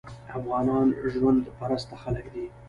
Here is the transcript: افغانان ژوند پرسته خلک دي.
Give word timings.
افغانان 0.37 0.87
ژوند 1.13 1.43
پرسته 1.57 1.95
خلک 2.03 2.25
دي. 2.33 2.45